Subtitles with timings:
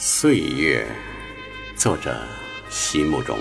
[0.00, 0.86] 岁月，
[1.74, 2.16] 作者
[2.70, 3.36] 席慕容。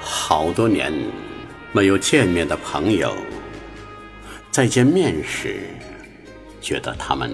[0.00, 0.92] 好多年
[1.70, 3.16] 没有见面的朋友，
[4.50, 5.70] 再见面时，
[6.60, 7.32] 觉得他们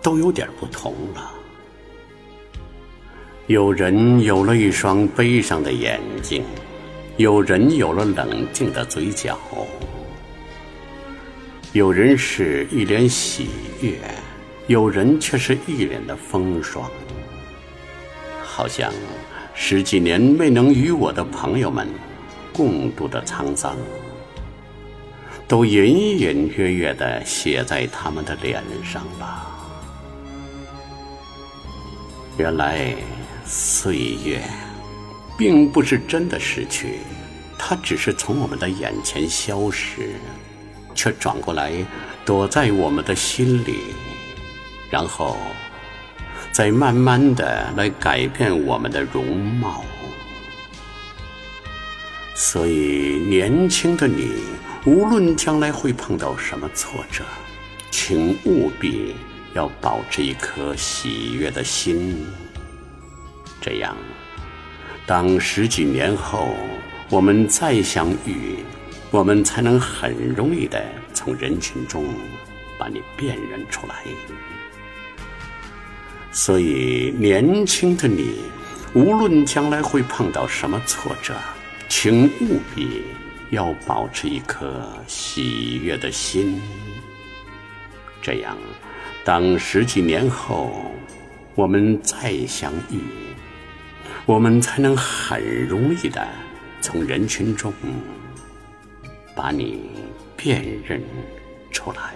[0.00, 1.41] 都有点不同了。
[3.48, 6.44] 有人有了一双悲伤的眼睛，
[7.16, 9.36] 有人有了冷静的嘴角，
[11.72, 13.48] 有人是一脸喜
[13.80, 13.98] 悦，
[14.68, 16.88] 有人却是一脸的风霜。
[18.44, 18.92] 好像
[19.54, 21.88] 十几年没能与我的朋友们
[22.52, 23.76] 共度的沧桑，
[25.48, 29.48] 都隐隐约约的写在他们的脸上了。
[32.38, 32.94] 原来。
[33.44, 34.42] 岁月，
[35.36, 36.98] 并不是真的失去，
[37.58, 40.14] 它只是从我们的眼前消失，
[40.94, 41.72] 却转过来
[42.24, 43.78] 躲在我们的心里，
[44.90, 45.36] 然后
[46.52, 49.84] 再慢慢的来改变我们的容貌。
[52.34, 54.32] 所以，年轻的你，
[54.84, 57.24] 无论将来会碰到什么挫折，
[57.90, 59.14] 请务必
[59.54, 62.26] 要保持一颗喜悦的心。
[63.62, 63.96] 这样，
[65.06, 66.48] 当十几年后
[67.08, 68.56] 我们再相遇，
[69.12, 72.04] 我们才能很容易的从人群中
[72.76, 73.94] 把你辨认出来。
[76.32, 78.40] 所以，年轻的你，
[78.94, 81.34] 无论将来会碰到什么挫折，
[81.88, 83.02] 请务必
[83.50, 86.60] 要保持一颗喜悦的心。
[88.20, 88.56] 这样，
[89.24, 90.90] 当十几年后
[91.54, 92.98] 我们再相遇。
[94.24, 96.26] 我们才能很容易的
[96.80, 97.72] 从人群中
[99.34, 99.90] 把你
[100.36, 101.02] 辨认
[101.72, 102.14] 出来。